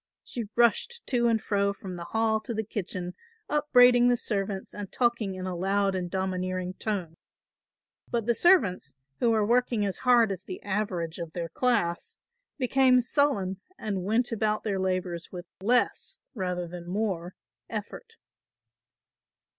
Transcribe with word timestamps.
She 0.23 0.45
rushed 0.55 1.05
to 1.05 1.27
and 1.27 1.39
fro 1.39 1.73
from 1.73 1.95
the 1.95 2.05
hall 2.05 2.39
to 2.39 2.55
the 2.55 2.63
kitchen 2.63 3.13
upbraiding 3.47 4.07
the 4.07 4.17
servants 4.17 4.73
and 4.73 4.91
talking 4.91 5.35
in 5.35 5.45
a 5.45 5.55
loud 5.55 5.93
and 5.93 6.09
domineering 6.09 6.73
tone. 6.73 7.17
But 8.09 8.25
the 8.25 8.33
servants, 8.33 8.95
who 9.19 9.29
were 9.29 9.45
working 9.45 9.85
as 9.85 9.97
hard 9.99 10.31
as 10.31 10.41
the 10.41 10.59
average 10.63 11.19
of 11.19 11.33
their 11.33 11.49
class, 11.49 12.17
became 12.57 12.99
sullen 12.99 13.61
and 13.77 14.03
went 14.03 14.31
about 14.31 14.63
their 14.63 14.79
labours 14.79 15.31
with 15.31 15.45
less 15.61 16.17
rather 16.33 16.67
than 16.67 16.87
more 16.87 17.35
effort. 17.69 18.17